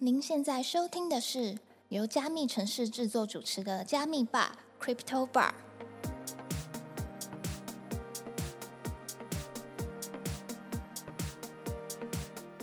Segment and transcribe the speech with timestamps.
[0.00, 5.50] 您现在收听的是由加密城市制作主持的加密吧 Crypto Bar。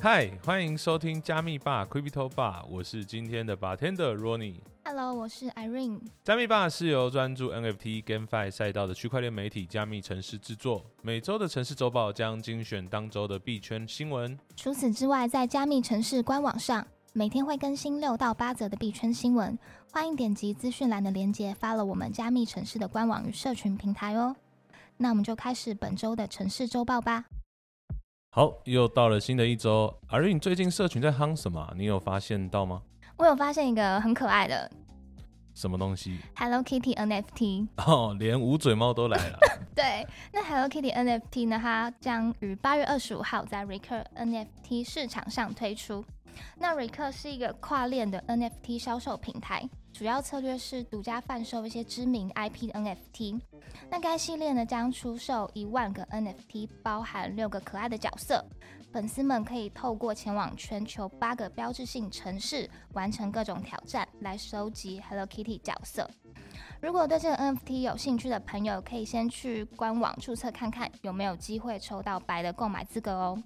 [0.01, 4.61] 嗨，欢迎收听加密吧 Crypto Bar，我是今天的 bartender Ronnie。
[4.85, 5.99] Hello，我是 Irene。
[6.23, 14.39] 加密吧是由专注 NFT、GameFi 赛道的区块链媒体加密城市制作，每周的城市周报将精选当周的币圈新闻。
[14.55, 19.57] 除此之外，在加密城市官网上，每天会更新六到八则的币圈新闻，
[19.89, 24.35] 欢迎点击资讯栏的链接发了我们加密城市的官网与社群平台哦。
[24.97, 27.23] 那我们就开始本周的城市周报吧。
[28.31, 31.73] 好，又到了新的一周，阿瑞，你最近社群在夯什么啊？
[31.77, 32.81] 你有发现到吗？
[33.15, 34.69] 我有发现一个很可爱的
[35.53, 37.69] 什么东西？Hello Kitty NFT。
[37.77, 39.39] 哦，连无嘴猫都来了。
[39.73, 41.57] 对，那 Hello Kitty NFT 呢？
[41.57, 46.03] 它将于八月二十五号在 Recur NFT 市场上推出。
[46.57, 53.39] 那 Recur 是一个跨链的 NFT 销售平台，主要策略是独家贩售一些知名 IP 的 NFT。
[53.89, 58.43] 那该系列呢将出售一万个 NFT，包含六个可爱的角色。
[58.91, 66.09] 粉丝们可以透过前往全球八个标志性城市，完成各种挑战，来收集 Hello Kitty 角色。
[66.81, 73.43] 如果对这个 NFT 有兴趣的朋友，可以先去官网注册看看有没有机会抽到白的购买资格哦。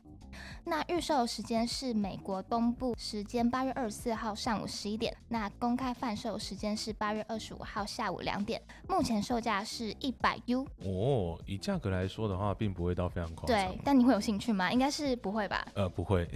[0.66, 8.62] 那预售时间是美国东部时间八月二十四号上午十一点，那公开贩售时间是八月二十五号下午两点。
[8.88, 13.58] 目前售价是一百 U，哦，以价格来说的话，并不会到非常夸张。
[13.58, 14.72] 对，但你会有兴趣吗？
[14.72, 15.66] 应该是不会吧？
[15.74, 16.28] 呃，不会。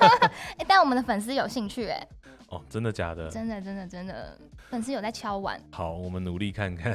[0.58, 2.08] 诶但我们的粉丝有兴趣，哎，
[2.48, 3.30] 哦，真的假的？
[3.30, 5.60] 真的真的真的，粉丝有在敲碗。
[5.70, 6.94] 好，我们努力看看。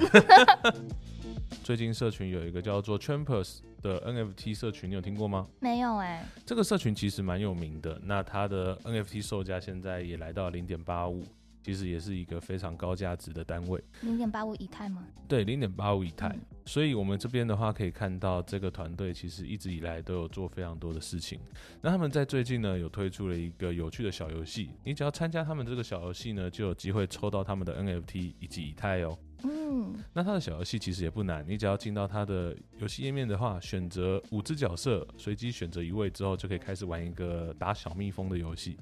[1.63, 5.47] 最近社群有一个叫做 Trampers 的 NFT 社群，你有听过吗？
[5.59, 11.23] 没有哎，这个社群其实蛮有名的，那它的 NFT 售价现在也来到零点八五，
[11.65, 13.83] 其实也是一个非常高价值的单位。
[14.01, 15.03] 零点八五以太吗？
[15.27, 16.27] 对，零点八五以太。
[16.27, 21.39] 嗯所以我们这边的话可以看到，这个团队其实一直以来都有做非常多的事情。
[21.79, 29.15] 那他们在最近呢，有推出了一个有趣的小游戏，你只要参加他们这个小游戏呢，就有机会抽到他们的 NFT 以及以太哦。
[29.43, 38.75] 嗯，那它的小游戏其实也不难，你只要进到它的游戏页面的话，选择五只角色，随机选择一位之后，就可以开始玩一个打小蜜蜂的游戏。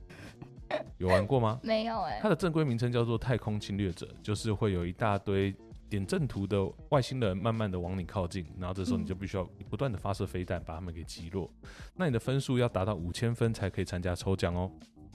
[0.97, 1.59] 有玩过吗？
[1.63, 2.29] 没有哎它。
[2.29, 5.53] 的正规名称叫做《太空侵略者》，就是会有一大堆
[5.89, 11.49] 点阵图的外星人慢慢的往你靠近，然后这时候你就必须要不断的发射飞弹把他们给击落。
[11.95, 14.71] 那你的分数要达到五千分才可以参加抽奖哦。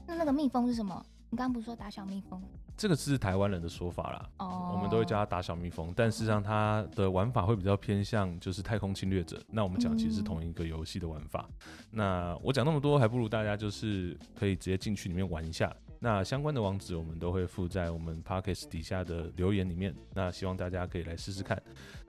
[0.07, 1.05] 那那个蜜蜂是什么？
[1.31, 2.43] 你刚刚不是说打小蜜蜂？
[2.77, 9.39] 这个是台湾人的说法啦，哦，我们都会叫它打小蜜蜂，但事实上它的玩法会比较偏向就是太空侵略者。
[9.49, 11.47] 那我们讲其实是同一个游戏的玩法。
[11.91, 15.75] 那我讲那么多，还不如大家就是可以直接进去里面玩一下。
[16.01, 19.93] 那相关的网址我们都会附在我们 podcast 底下的留言里面。
[20.15, 21.61] 那希望大家可以来试试看。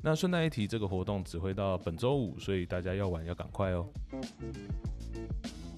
[0.02, 3.90] 那顺带一提，这个活动只会到本周五，所以大家要玩要赶快哦。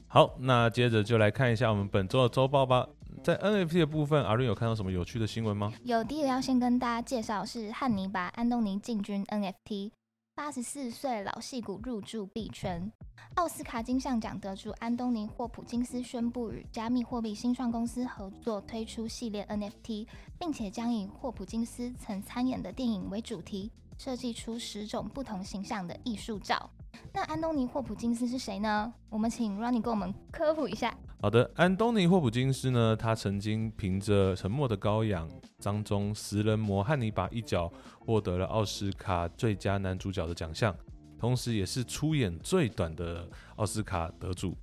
[0.07, 2.85] 好，那接着就来看一下我们本周的周报吧。
[3.23, 5.71] 在 NFT 的部分，阿瑞有看到什么有趣的新闻吗？
[5.83, 9.91] 有第一个要先跟大家介绍是汉尼拔·安东尼进军 NFT，
[10.33, 12.91] 八十四岁老戏骨入驻币圈。
[13.35, 20.07] 奥斯卡金像奖得主安东尼·霍普金斯宣布与加密货币新创公司合作推出系列 NFT，
[20.39, 26.71] 并且将以霍普金斯曾参演的电影为主题，设计出十种不同形象的艺术照。
[27.13, 28.93] 那安东尼·霍普金斯是谁呢？
[29.09, 30.95] 我们请 Ronnie 给我们科普一下。
[31.21, 35.29] 好的，安东尼·霍普金斯呢，他曾经凭着《沉默的羔羊》
[35.61, 40.75] 当中食人魔汉尼拔一角获得了奥斯卡最佳男主角的奖项，
[41.19, 43.27] 同时也是出演最短的
[43.57, 44.57] 奥斯卡得主。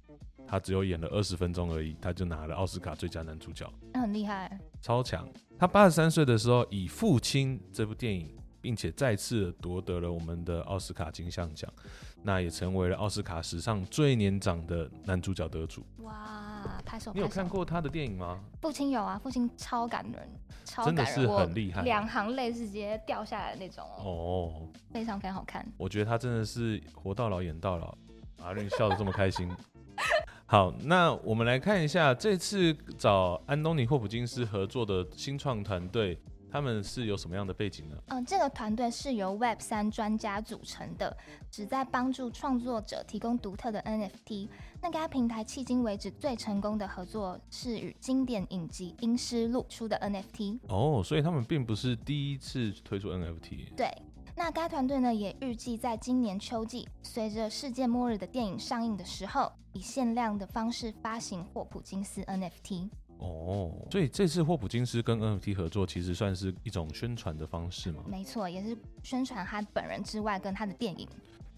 [0.50, 5.28] 他只有演了二十分钟而已，他就拿了奥斯卡最佳男主角，那很厉害，超强。
[5.58, 11.70] 他八十三岁的时候以《父亲》这部电影，并且再次夺得了我们的奥斯卡金像奖，
[12.22, 15.84] 那也成为了奥斯卡史上最年长的男主角得主。
[15.98, 16.80] 哇！
[16.84, 17.12] 拍手！
[17.14, 18.40] 你有看过他的电影吗？
[18.60, 20.28] 父亲有啊，父亲超感人，
[20.64, 25.66] 超真的是很厉害两行泪是直接掉下来的那种哦，哦，非常非常好看。
[25.76, 27.96] 我觉得他真的是活到老演到老，
[28.42, 29.50] 阿令笑得这么开心。
[30.46, 36.18] 好，那我们来看一下这次找安东尼·霍普金斯合作的新创团队，
[36.50, 37.96] 他们是有什么样的背景呢？
[38.08, 41.16] 嗯，这个团队是由 Web 三专家组成的，
[41.50, 44.48] 旨在帮助创作者提供独特的 NFT。
[44.80, 50.58] 那该平台迄今为止最成功的合作是与经典影集《阴尸路》出的 NFT。
[50.68, 53.74] 哦，所以他们并不是第一次推出 NFT。
[53.76, 53.90] 对，
[54.36, 62.88] 那该团队呢也预计在今年秋季，随着世界末日的电影上映的时候，以限量的方式发行霍普金斯 NFT。
[63.18, 68.02] 哦，所以这次霍普金斯跟 NFT 合作，其实算是一种宣传的方式吗？
[68.06, 71.08] 没错，也是宣传他本人之外，跟他的电影。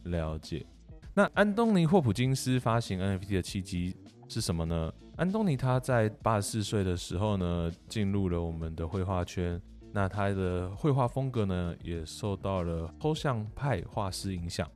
[0.04, 0.64] 了解。
[1.12, 3.96] 那安东尼霍普金斯发行 NFT 的契机
[4.28, 4.92] 是什么呢？
[5.16, 9.60] 安东尼他在八十四岁的时候呢，进入了我们的绘画圈。
[9.92, 14.66] 那他的绘画风格呢，也受到了抽象派画师影响。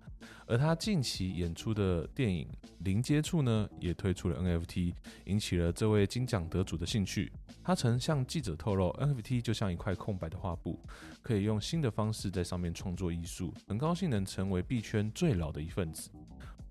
[0.46, 2.46] 而他近期演出的电影
[2.80, 4.94] 《零接触》呢，也推出了 NFT，
[5.24, 7.32] 引起了这位金奖得主的兴趣。
[7.62, 10.78] 他曾向记者透露，NFT 就像一块空白的画布，
[11.22, 13.54] 可以用新的方式在上面创作艺术。
[13.66, 16.10] 很高兴能成为币圈最老的一份子。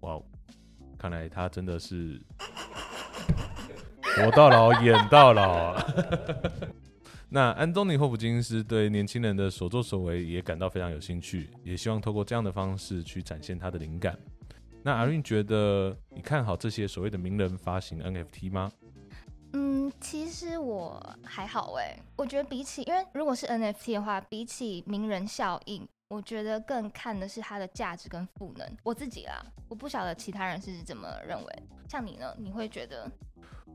[0.01, 0.21] 哇，
[0.97, 2.21] 看来他真的是
[4.01, 5.75] 活到老，演到老。
[7.33, 14.15] 那安东尼霍普金斯对年轻人的所作所为也感到非常有兴趣，也希望透过这样的方式去展现他的灵感。
[14.83, 18.71] 那阿韵觉得，你看好这些所谓的名人发行 NFT 吗？
[19.53, 28.77] 嗯，其实我还好哎，我觉得比起，因为如果是 NFT 的话，比起名人效应，我觉得更看的是它的价值跟赋能。
[28.83, 31.63] 我自己啦，我不晓得其他人是怎么认为。
[31.89, 33.11] 像你呢，你会觉得？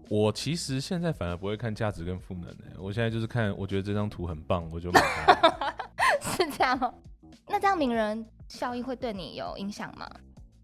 [0.08, 5.74] 我其实现在反而不会看价值跟赋能的，我现在就是看，我觉得这张图很棒，我就买它。
[6.20, 6.94] 是这样，
[7.46, 10.08] 那这样名人效益会对你有影响吗？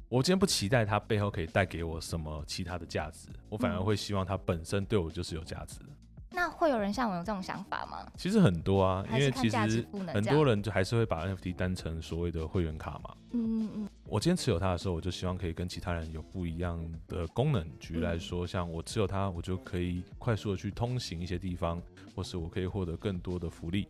[0.08, 5.78] 我今天不期待它背后可以带给我什么其他的价值，我反而会希望它本身对我就是有价值。
[5.80, 5.86] 的。
[6.30, 8.06] 那会有人像我有这种想法吗？
[8.16, 13.16] 其实很多啊，因为其实很多人就还是会把 NFT 当成所谓的会员卡嘛。
[13.30, 13.88] 嗯嗯嗯。
[14.04, 17.66] 我今天持有它的时候，我就希望可以跟其他人有不一样的功能。
[17.78, 21.80] 举例来说，像我持有它，我就可以快速的去通行一些地方，
[22.14, 23.88] 或是我可以获得更多的福利。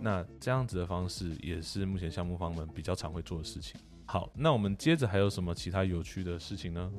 [0.00, 3.80] 那这样子的方式也是目前项目方们比较常会做的事情。
[4.04, 6.90] 好，那我们接着还有什么其他有趣的事情呢？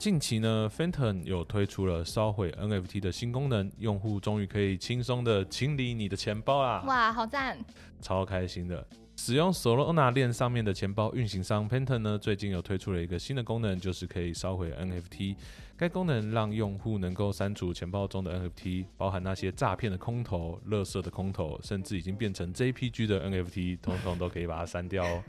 [0.00, 6.82] 近期呢，Phantom 有推出了烧毁 NFT 的新功能，用户终于可以轻松的清理你的钱包啦！
[6.86, 7.58] 哇，好赞，
[8.00, 8.82] 超开心的。
[9.16, 15.36] 使用 Solana 链上面的钱包运行商 Phantom 呢，最近有推出了一个新的功能，就是可以烧毁 NFT。
[15.76, 25.22] 该功能让用户能够删除钱包中的 NFT，包含那些诈骗的空投、垃圾的空投，甚至已经变成 JPG 的 NFT，通通都可以把它删掉哦。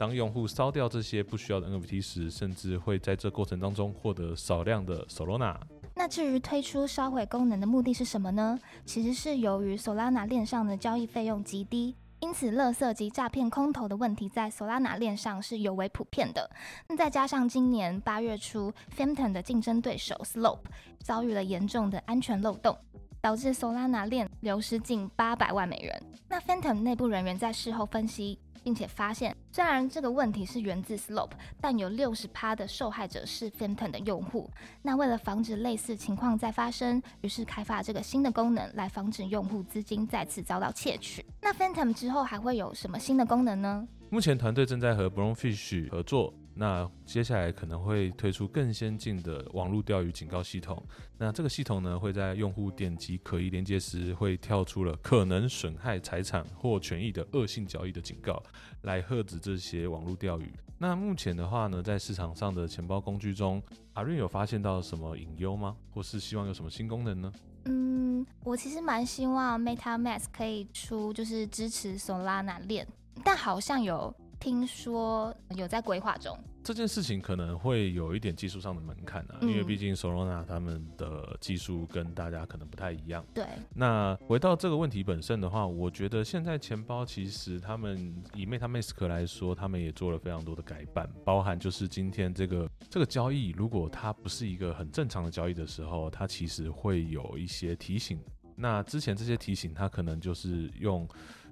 [0.00, 5.54] 当用户烧掉这些不需要的 NFT 时，甚至会在这过程当中获得少量的 Solana。
[5.94, 8.58] 那至于推出烧毁功能的目的是什么呢？
[8.86, 16.50] 其实是由于 Solana 链上的交易费用极低，因此垃圾及诈骗空投的问题在 Solana 链上是尤为普遍的。
[16.88, 20.60] 那再加上今年八月初 p h a n t o m 的竞争对手 Slope
[21.00, 22.74] 遭遇了严重的安全漏洞，
[23.20, 26.02] 导致 Solana 链流失近八百万美元。
[26.26, 28.38] 那 p h a n t o m 内部人员在事后分析。
[28.62, 34.50] 并且发现，虽然这个问题是源自 Slope，但有六十趴的受害者是 Phantom 的用户。
[34.82, 41.24] 那为了防止类似情况再发生，于是开发这个新的功能来防止用户资金再次遭到窃取。
[41.40, 43.86] 那 Phantom 之后还会有什么新的功能呢？
[44.10, 46.34] 目前团队正在和 Brownfish 合作。
[46.60, 50.84] 那接下来可能会推出更先进的网络钓鱼警告系统。
[51.16, 58.42] 那这个系统呢，会在用户点击可疑连接时，会跳出了可能损害财产或权益的恶性交易的警告，
[58.82, 60.52] 来遏止这些网络钓鱼。
[60.76, 63.62] 那目前的话呢，在市场上的钱包工具中，
[63.94, 65.74] 阿瑞有发现到什么隐忧吗？
[65.94, 67.32] 或是希望有什么新功能呢？
[67.64, 72.86] 嗯，我其实蛮希望 MetaMask 可以出就是支持 Solana 链，
[73.24, 74.14] 但好像有。
[74.40, 83.24] 听说有在规划中，这件事情可能会有一点技术上的门槛啊，因为毕竟 Solana 他们的技术跟大家可能不太一样。
[83.34, 83.44] 对。
[83.74, 98.20] 那回到这个问题本身的话，我觉得现在钱包其实他们以 MetaMask 来说，他们也做了非常多的改版，包含就是今天这个这个交易，如果它不是一个很正常的交易的时候，它其实会有一些提醒。
[98.54, 101.08] 那之前这些提醒，它可能就是用。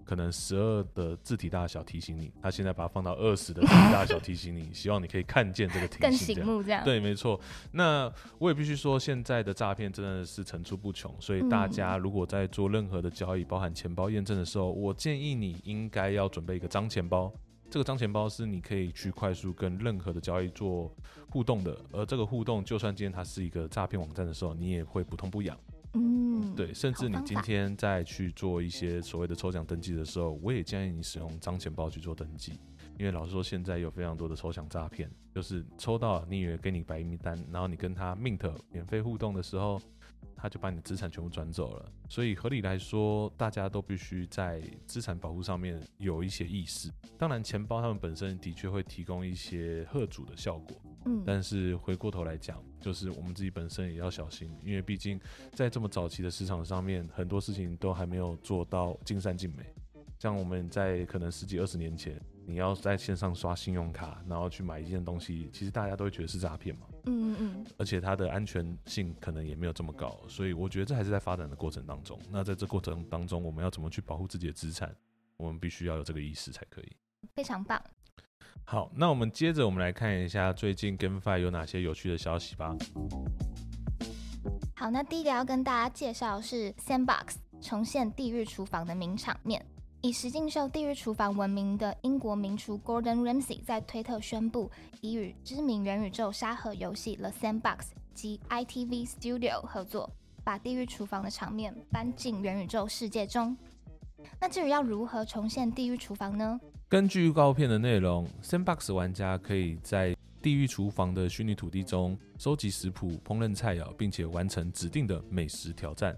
[0.09, 6.01] 可能十二的字体大小提醒你，他现在把它放到二十的字体大小提醒你， 希望你可以看见这个提醒。
[6.01, 6.83] 更醒目这样。
[6.83, 7.39] 对，没错。
[7.73, 17.31] 那我也必须说，现在的诈骗真的是层出不穷，所以大家如果在做任何的交易，包含钱包验证的时候，我建议你应该要准备一个脏钱包。
[17.71, 20.91] 这个脏钱包是你可以去快速跟任何的交易做
[21.29, 25.55] 互动的，而这个互动，就算今天它是一个诈骗网站的时候，你也会不痛不痒。
[25.95, 32.53] 嗯，对，甚至你今天再去做一些所谓的抽奖登记的时候，我也建议你使用脏钱包去做登记，
[32.99, 39.81] 因为老实说，现在有非常多的抽奖诈骗，就是抽到你以为给你白名单，然后你跟他 mint 免费互动的时候。
[40.41, 46.93] 他就把你的资产全部转走了，所以合理来说，大家都必须在资产保护上面有一些意识。
[47.17, 55.21] 当然，钱包他们本身的确会提供一些贺主的效果，嗯，但是回过头来讲，就是我们自己本身也要小心，因为毕竟
[55.53, 59.75] 在这么早期的市场上面，很多事情都还没有做到尽善尽美。
[60.19, 62.21] 像我们在可能十几二十年前。
[62.51, 66.87] 你要在线上刷信用卡，然后去买一件东西，其实大家都会觉得是诈骗嘛。
[67.05, 67.67] 嗯嗯嗯。
[67.77, 72.19] 而且它的安全性可能也没有这么高，所以我觉得这还是在发展的过程当中。
[72.31, 74.97] 那在这过程当中，我们要怎么去保护自己的资产？
[75.37, 76.91] 我们必须要有这个意识才可以。
[77.35, 77.79] 非常棒。
[78.65, 82.77] 好，那我们接着我们来看一下最近 GameFi 有哪些有趣的消息吧。
[84.77, 89.65] 好，那第一个要跟大家介绍是 Sandbox 重现地狱厨房的名场面。
[90.01, 100.09] 以实境秀《地狱厨房》闻名的英国名厨 Gordon Ramsay 在推特宣布，已与知名元宇宙沙盒游戏 The Sandbox 及 ITV Studio 合作，
[100.45, 103.57] 把《地狱厨房》的场面搬进元宇宙世界中。
[104.41, 106.61] 那至于要如何重现《地狱厨房》呢？
[106.91, 116.17] 根据预告片的内容，Sandbox 玩家可以在《地狱厨房》的虚拟土地中收集食谱、烹饪菜肴，并且完成指定的美食挑战，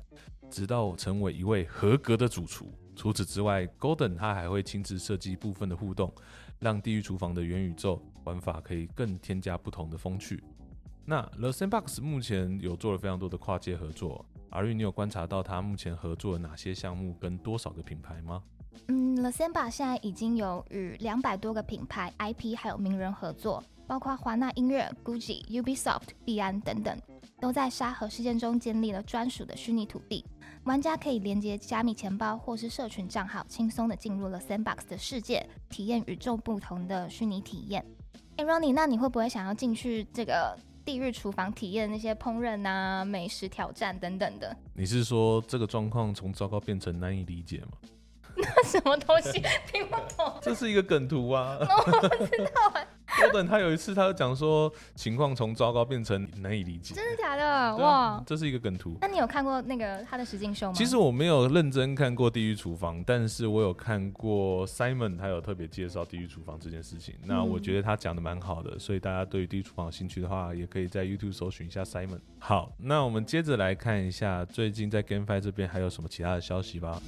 [0.49, 2.73] 直到成为一位合格的主厨。
[2.95, 6.15] 除此之外，Golden 他还会亲自设计部分的互动，
[6.61, 10.41] 让地狱厨房的元宇宙玩法可以更添加不同的风趣。
[11.05, 18.41] 那 The Sandbox 目前有做了非常多的跨界合作，阿瑞，你有观察到他目前合作了哪些项目跟多少个品牌吗？
[18.89, 26.97] 嗯，The Sandbox 现在已经有与两百多个品牌、IP 还有名人合作，包括华纳音乐、Gucci、Ubisoft、币安等等，
[27.41, 30.25] 都在沙盒事件中建立了专属的虚拟土地。
[30.65, 37.85] 玩家可以连接加密钱包或是社群账号，轻松的进入了 Sandbox 的世界，体验与众不同的虚拟体验。
[38.37, 44.55] 哎，Ronnie，那你会不会想要进去这个地狱厨房，体验那些烹饪啊、美食挑战等等的？
[44.75, 47.73] 你是说这个状况从糟糕变成难以理解吗？
[48.57, 49.33] 那什么东西
[49.71, 50.35] 听不懂？
[50.41, 51.57] 这是一个梗图啊！
[51.61, 52.51] 我不知道。
[52.73, 52.80] 波
[53.33, 57.77] 等他有一次，他就讲说情况从糟糕变成难以理解，真的假的？
[57.77, 58.97] 哇，这是一个梗图。
[59.01, 60.75] 那你有看过那个他的实境秀吗？
[60.75, 67.15] 其实我没有认真看过《地狱厨房》，但是我有看过 Simon，他有特别介绍《地狱厨房》这件事情。
[67.25, 72.21] 那我觉得他讲的蛮好的，所以大家对于《地狱厨房》有兴趣的话，也可以在 YouTube 搜寻一下 Simon。
[72.39, 77.01] 好，那我们接着来看一下最近在 GameFi 这边还有什么其他的消息吧。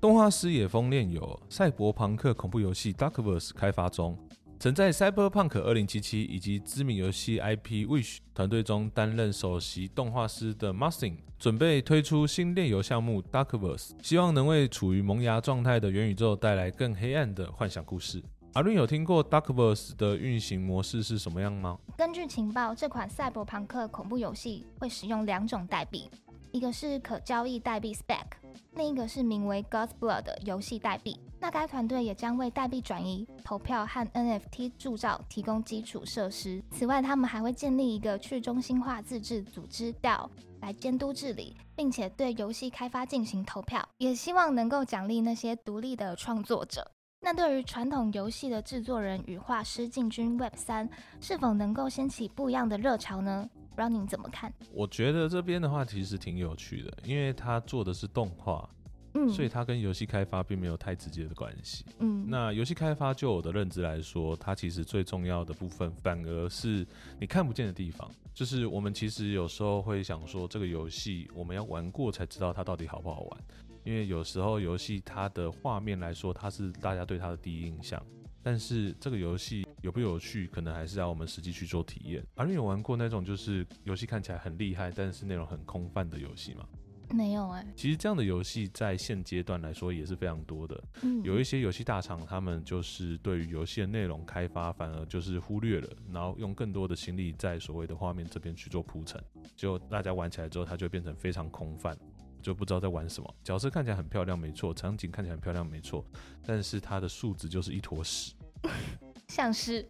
[0.00, 4.18] 动画师野风恋有赛博朋克恐怖游戏 Darkverse 开发中。
[4.62, 18.22] 曾在 Cyberpunk 2077以及知名游戏 IP Wish 团队中担任首席动画师的 Martin，准备推出新炼游项目 Darkverse，希望能为处于萌芽状态的元宇宙带来更黑暗的幻想故事。
[18.52, 21.76] 阿伦有听过 Darkverse 的运行模式是什么样吗？
[21.96, 26.08] 根据情报，这款赛博朋克恐怖游戏会使用两种代币，
[26.52, 28.26] 一个是可交易代币 Spec，
[28.74, 31.18] 另一个是名为 God's Blood 的游戏代币。
[31.40, 36.62] 那该团队也将为代币转移、投票和 NFT 铸造提供基础设施。
[36.70, 40.28] 此外，他们还会建立一个去中心化自治组织 DAO
[40.60, 46.86] 来监督治理，并且对游戏开发进行投票，也希望能够奖励那些独立的创作者。
[47.24, 53.48] 那对于传统游戏的制作人与画师进军 Web 三，是否能够掀起不一样的热潮呢？
[53.72, 54.52] 不知道您怎么看？
[54.72, 58.68] 我觉得这边的话其实挺有趣的，因为他做的是动画。
[59.14, 61.84] 嗯，所以它跟游戏开发并没有太直接的关系。
[61.98, 66.86] 嗯，那游戏开发就我的认知来说，它其实最重要的部分反而是
[67.20, 68.10] 你看不见的地方。
[68.32, 73.40] 就是我们其实有时候会想说，这个游戏我们要玩过才知道它到底好不好玩。
[73.84, 78.02] 因为有时候游戏它的画面来说，它是大家对它的第一印象。
[78.42, 82.24] 但是这个游戏有不有趣，可能还是要我们实际去做体验。
[82.34, 86.66] 而你有玩过那种就是游戏看起来很厉害，但是内容很空泛的游戏吗？
[87.10, 90.82] 没有哎、其实这样的游戏在现阶段来说也是非常多的。
[91.02, 99.22] 嗯，有一些游戏大厂，他们就是对于游戏的内容开发，反而就是忽略了，然后用更多的心力在所谓的画面这边去做铺陈，
[99.54, 101.94] 就大家玩起来之后，它就会变成非常空泛，
[102.42, 103.34] 就不知道在玩什么。
[103.42, 106.04] 角色看起来很漂亮，没错；场景看起来很漂亮，没错，
[106.44, 108.34] 但是它的数值就是一坨屎。
[109.28, 109.88] 像是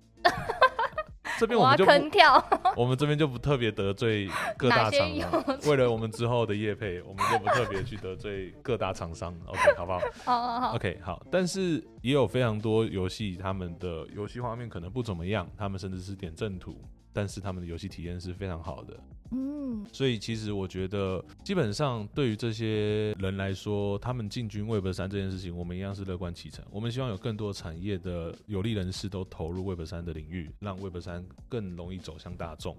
[1.38, 2.44] 这边我们就跳，
[2.76, 5.59] 我们这边就不特别得罪各大厂商。
[5.66, 9.35] 为了我们之后的业配，我们就不特别去得罪各大厂商。
[9.47, 9.99] OK，好不好？
[10.26, 16.80] 哦哦好，OK，好，但是也有非常多游戏，他们的游戏画面可能不怎么样，他们甚至是点阵图，
[17.12, 18.97] 但是他们的游戏体验是非常好的。
[19.34, 26.62] 嗯，所以其实我觉得，基本上对于这些人来说，他们进军 Web 三这件事情，我们一样是乐观其成。
[26.70, 32.76] 我们希望有更多产业的有利人士都投入 Web 三的领域，让 Web 三更容易走向大众。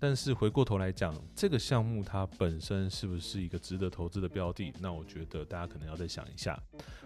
[0.00, 4.72] 但是回过头来讲，这个项目它本身是不是一个值得投资的标的？
[4.80, 6.60] 那我觉得大家可能要再想一下。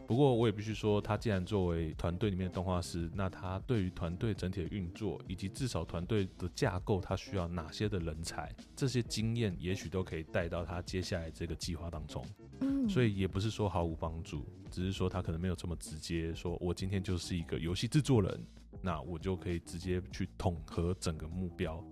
[0.06, 12.25] 不过我也必须说，他既然作为团队里面的动画师，那他对于团队整体的运作，以及至少团队的架构，他需要哪些的人才，这些经验也许都可以带到他接下来这个计划当中。
[12.61, 18.40] 嗯，所以也不是说毫无帮助，只是说他可能没有这么直接说，我今天就是一个游戏制作人，
[18.81, 21.85] 那我就可以直接去统合整个目标，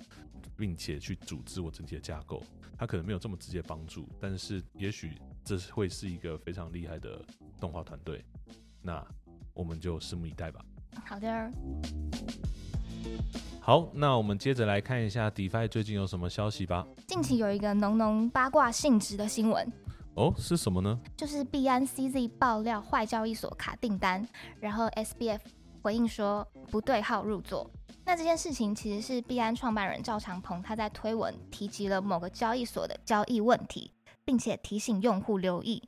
[0.57, 2.43] 并且去组织我整体的架构。
[2.77, 5.13] 他可能没有这么直接帮助，但是也许
[5.45, 7.25] 这会是一个非常厉害的
[7.61, 8.25] 动画团队。
[8.83, 9.07] 那
[9.53, 10.65] 我们就拭目以待吧。
[11.05, 11.51] 好的，
[13.61, 16.87] 好，那我们接着来看一下 DeFi 最近有什么消息吧。
[17.07, 19.67] 近期有一个浓浓八卦性质的新闻，
[20.15, 21.01] 哦，是什么呢？
[21.17, 24.27] 就是币安 CZ 爆料坏交易所卡订单，
[24.61, 25.41] 然后 SBF
[25.81, 27.71] 回应说不对号入座。
[28.05, 33.91] 那这件事情其实是币安创办人赵长鹏他在推文提及了某个交易所的交易问题，
[34.27, 35.83] 并且提醒用户留意。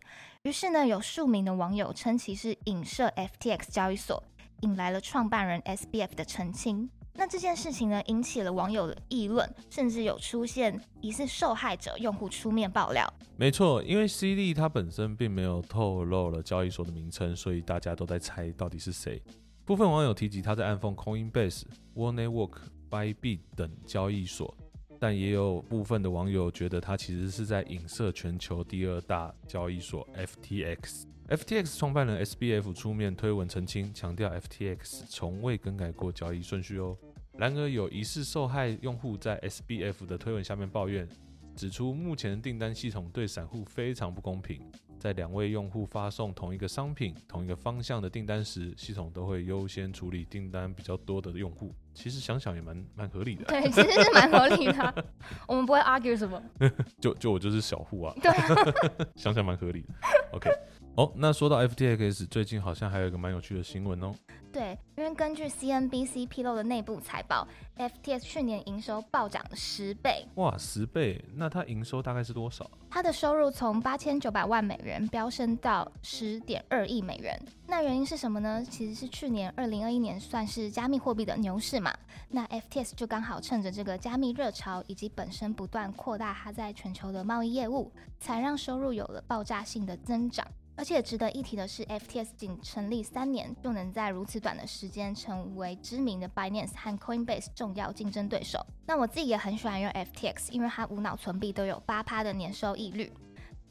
[0.45, 4.23] 于是呢，有数名的网友称其是影射 FTX 交易所，
[4.63, 6.89] 引来了创办人 SBF 的澄清。
[7.19, 13.11] 那这件事情呢，引起了网友的议论，甚至有出现疑似受害者用户出面爆料。
[13.37, 19.23] 没错，因为 C 利它本身并没有透露了交易所的名称，所以大家都在猜到底是谁。
[19.65, 21.63] 部分网友提及他在暗讽 Coinbase、
[21.95, 22.53] War Network、
[22.89, 24.55] Bybit 等交易所，
[25.01, 31.05] 但也有部分的网友觉得他其实是在影射全球第二大交易所 FTX。
[31.29, 36.97] FTX 创办人 SBF 出面推文澄清，强调 FTX 从未更改过交易顺序哦。
[37.37, 41.09] 然而，有疑似受害用户在 SBF 的推文下面抱怨，
[41.57, 44.61] 指出目前订单系统对散户非常不公平。
[45.01, 51.75] 在两位用户发送同一个商品、同一个方向的订单时，系统都会优先处理订单比较多的用户。
[51.93, 54.95] 其实想想也蛮蛮合理的，对，其实是蛮合理的啊，
[55.49, 56.41] 我们不会 argue 什么。
[57.01, 58.47] 就就我就是小户啊，对啊，
[59.17, 59.89] 想想蛮合理的。
[60.33, 60.51] OK，
[60.97, 64.15] 哦，那说到 FTX，最近好像还有一个蛮有趣的新闻哦。
[64.51, 72.71] 对，因为根据 CNBC 披露的内部财报，FTX 去年营收暴涨了十倍，哇，十倍，那它营收大概是多少？
[72.89, 77.39] 它的收入从八千九百万美元飙升到十点二亿美元。
[77.67, 78.65] 那原因是什么呢？
[78.65, 81.95] 其实是去年二零二一年算是加密货币的牛市嘛，
[82.31, 90.47] 那 FTX 就刚好趁着这个加密热潮以及本身不断扩大它在全球的贸易业务，才让收入有了爆炸性的增长。
[90.77, 98.65] 而且值得一提的是，FTX 仅成立三年，就能在如此短的时间成为知名的 Binance 和 Coinbase 重要竞争对手。
[98.87, 103.11] 那我自己也很喜欢用 FTX，因为它无脑存币都有八趴的年收益率，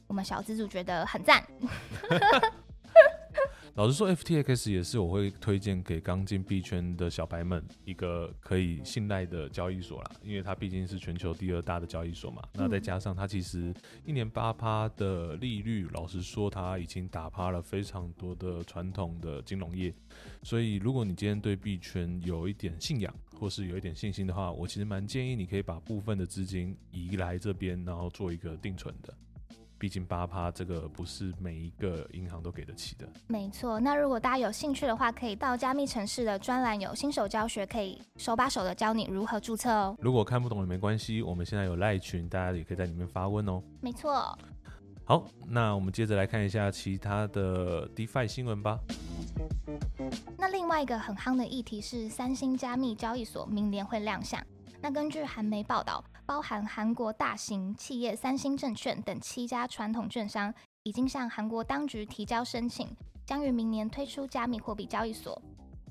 [0.07, 1.45] 我们小资主觉得很赞。
[3.75, 12.41] 老实说，FTX 也是我会推荐给刚进币圈的小白们一个可以信赖的交易所啦，因为它毕竟是全球第二大的交易所嘛。
[12.53, 13.73] 那再加上它其实
[14.05, 19.93] 一年八趴的利率，老实说，它已经打趴了非常多的传统的金融业。
[20.41, 29.13] 所以，如果你今天对币圈有一点信仰，或是有一点信心的话，我其实蛮建议你可以把部分的资金移来这边，然后做一个定存的。
[29.85, 33.07] 毕竟八趴这个不是每一个银行都给得起的。
[33.27, 39.95] 没错，那如果大家有兴趣的话，可以到加密城市的专栏有新手教学，可以手把手的教你如何注册哦。
[39.99, 43.61] 如果看不懂也没关系，我们现在有赖群，大家也可以在里面发问哦。
[43.79, 44.35] 没错，
[45.03, 48.79] 好，那我们接着来看一下其他的 DeFi 新闻吧。
[50.35, 54.43] 那另外一个很夯的议题是三星加密交易所明年会亮相。
[54.81, 62.89] 那根据韩媒报道，包含韩国大型企业三星证券等七家传统券商已经向韩国当局提交申请，
[63.25, 65.39] 将于明年推出加密货币交易所。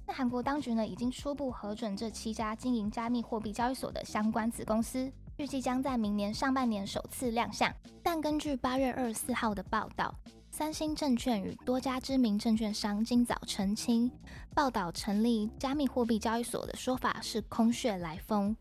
[0.06, 7.72] 那韩国当局呢已经初步核准这七家经营加密货币交易所的相关子公司，预计将在明年上半年首次亮相。
[8.02, 10.14] 但根据八月二十四号的报道，
[10.50, 14.10] 三星证券与多家知名证券商今早澄清，
[14.54, 18.54] 报道成立加密货币交易所的说法是空穴来风。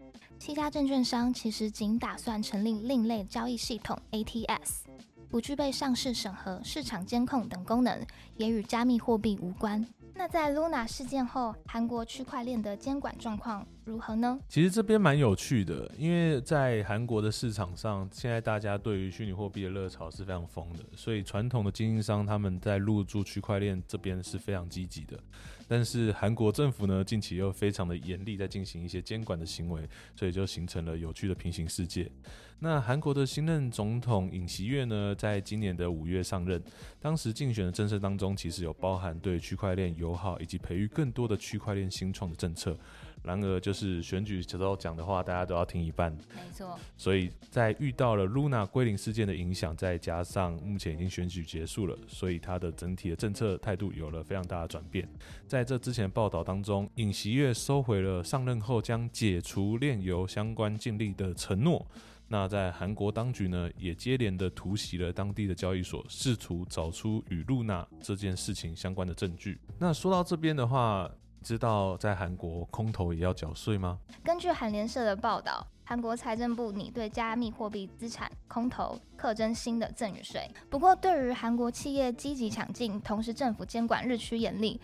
[0.46, 4.82] 七家证券商其实仅打算成立另类交易系统 ATS。
[5.30, 9.88] 不具备上市审核、市场监控等功能，也与加密货币无关。
[10.14, 14.40] 那在 Luna 事件后，韩国区块链的监管状况如何呢？
[14.48, 25.20] 其实这边蛮有趣的，因为在韩国的市场上，现在大家对于虚拟货币的热潮是非常疯的，所以传统的经营商他们在入驻区块链这边是非常积极的。
[25.68, 32.10] 但是韩国政府呢，近期又非常的严厉，在进行一些监管的行为，所以就形成了有趣的平行世界。
[32.60, 36.62] 那韩国的新任总统尹锡悦呢，在今年的五月上任，
[37.02, 42.78] 当时竞选的政策当中，其实有包含对区块链友好以及培育更多的区块链新创的政策。
[43.24, 46.12] 然而，就是选举时候讲的话，大家都要听一半。
[46.36, 46.78] 没错。
[46.98, 55.08] 所以在遇到了 Luna 归零事件的影响，再加上目前已经选举结束了，所以他的整体的政策态度有了非常大的转变。
[55.48, 61.88] 在这之前报道当中，尹锡悦收回了上任后将解除炼油相关禁令的承诺。
[62.28, 69.60] 那在韩国当局呢，也接连的突袭了当地的交易所，试图找出与 Luna 这件事情相关的证据。
[69.80, 71.10] 那说到这边的话。
[71.44, 74.00] 知道在韩国空投也要缴税吗？
[74.24, 80.50] 根据韩联社的报道，韩国财政部拟对加密货币资产空投课征新的赠与税。
[80.70, 84.80] 不过，对于韩国企业积极抢进，同时政府监管日趋严厉。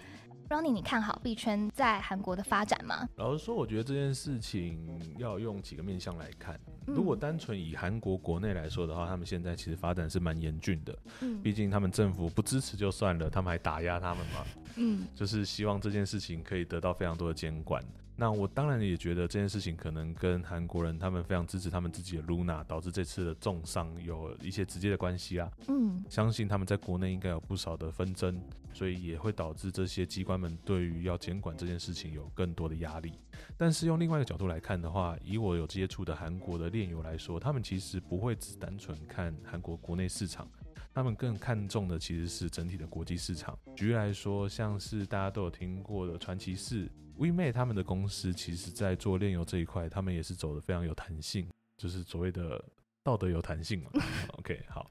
[0.49, 3.07] Ronnie，你看好币圈在韩国的发展吗？
[3.17, 4.83] 老实说，我觉得这件事情
[5.19, 6.59] 要用几个面向来看。
[6.87, 10.97] 如果单纯以韩国国内来说的话，他们现在其实发展是蛮严峻的。
[11.21, 14.43] 嗯，毕竟他们政府不支持就算了，他们还打压他们嘛。
[14.77, 17.83] 嗯，就是希望这件事情可以得到非常多的监管。
[18.19, 25.49] 那我当然也觉得这件事情可能跟韩国人他们非常支持他们自己的 Luna，导致这次的重伤有一些直接的关系啊。
[25.69, 28.37] 嗯，相信他们在国内应该有不少的纷争，
[28.73, 33.13] 所以也会导致这些机关们对于要监管这件事情有更多的压力。
[33.55, 40.45] 但是用另外一个角度来看的话，以我有接触的韩国的炼油来说，他们其实不会只单纯看韩国国内市场，
[40.93, 43.57] 他们更看重的其实是整体的国际市场。
[43.77, 46.91] 举例来说，像是大家都有听过的传奇士。
[47.19, 51.45] WeMate 他们的公司其实，在做炼油这一块，他们也是走的非常有弹性，
[51.77, 52.63] 就是所谓的
[53.03, 53.91] 道德有弹性嘛。
[54.37, 54.89] OK， 好，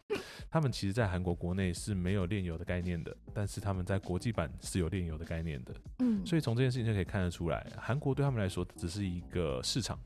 [0.50, 5.74] 他们其实，在韩国国内是没有炼油的概念的，但是他们在国际版是有炼油的概念的。
[6.00, 9.98] 嗯，所以从这件事情就可以看得出来，韩国对他们来说只是一个市场，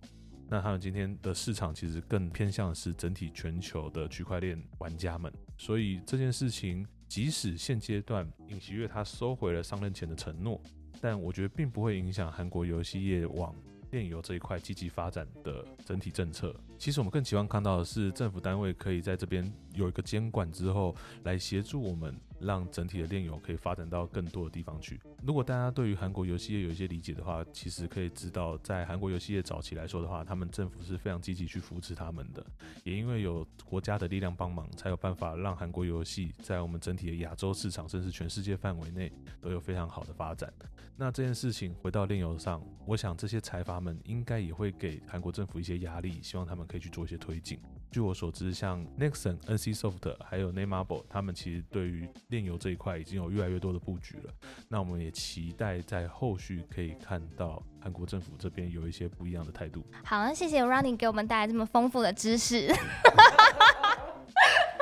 [0.48, 5.32] 那他们今天的市场其实更偏向的是整体全球的区块链玩家们。
[5.58, 10.62] 所以这件事情，即使现阶段尹锡悦他收回了上任前的承诺。
[11.02, 13.52] 但我觉得并不会影响韩国游戏业往
[13.90, 16.54] 炼油这一块积极发展的整体政策。
[16.78, 22.14] 其实我们更期望看到的是，政府单位可以在这边有一个监管之后，来协助我们。
[22.42, 25.00] 让整体的炼油可以发展到更多的地方去。
[25.22, 32.44] 如果大家对于韩国游戏业有一些理解的话，其实可以知道，在韩国游戏业早期来说的话，他们政府是非常积极去扶持他们的。
[32.84, 40.52] 也因为有国家的力量帮忙，才有办法让韩国游戏在我们整体的亚洲市场，甚至全世界范围内都有非常好的发展。
[40.96, 47.58] 那这件事情回到炼油上，我想这些财阀们应该也会给韩国政府一些压力，希望他们可以去做一些推进。
[47.92, 54.32] 据我所知，像 Nexon、NCSoft 还有 Nameable，他们其实对于炼油这一块已经有越来越多的布局了。
[54.66, 59.84] 那我们也期待在后续可以看到韩国政府这边有一些不一样的态度。
[60.04, 62.72] 好，那谢谢 Running 给我们带来这么丰富的知识。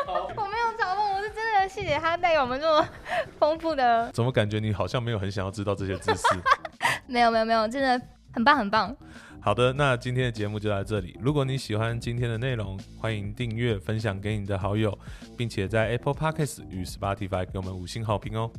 [0.07, 2.89] 我没有找到，我是真的谢谢他带给我们这么
[3.41, 4.09] 丰富的。
[4.13, 6.23] 怎么感觉你好像没有很想要知道这些知识？
[7.09, 8.01] 没有没有没有，真的
[8.33, 8.97] 很棒很棒。
[9.43, 11.17] 好的，那今天的节目就到这里。
[11.19, 14.97] 如果你喜欢今天的内容，欢迎订阅、分享给你的好友，
[15.35, 18.51] 并且在 Apple Podcasts 与 Spotify 给我们五星好评哦。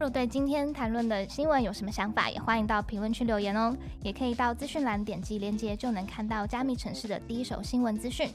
[0.00, 3.76] 若对今天谈论的新闻有什么想法，也欢迎到评论区留言哦。
[4.02, 8.30] 也可以到资讯栏点击链接，就能看到加密城市的第一手新闻资讯。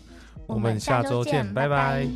[0.46, 2.08] 我们下周见，拜拜。